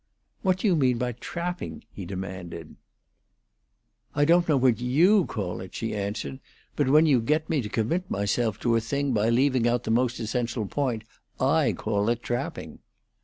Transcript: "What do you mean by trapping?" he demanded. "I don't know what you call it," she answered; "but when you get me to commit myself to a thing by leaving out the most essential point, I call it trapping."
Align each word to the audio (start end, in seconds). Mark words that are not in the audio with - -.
"What 0.41 0.57
do 0.57 0.67
you 0.67 0.75
mean 0.75 0.97
by 0.97 1.11
trapping?" 1.11 1.83
he 1.93 2.05
demanded. 2.07 2.75
"I 4.15 4.25
don't 4.25 4.49
know 4.49 4.57
what 4.57 4.79
you 4.81 5.25
call 5.27 5.61
it," 5.61 5.75
she 5.75 5.93
answered; 5.95 6.39
"but 6.75 6.89
when 6.89 7.05
you 7.05 7.21
get 7.21 7.47
me 7.51 7.61
to 7.61 7.69
commit 7.69 8.09
myself 8.09 8.59
to 8.61 8.75
a 8.75 8.81
thing 8.81 9.11
by 9.13 9.29
leaving 9.29 9.67
out 9.67 9.83
the 9.83 9.91
most 9.91 10.19
essential 10.19 10.65
point, 10.65 11.03
I 11.39 11.73
call 11.73 12.09
it 12.09 12.23
trapping." 12.23 12.79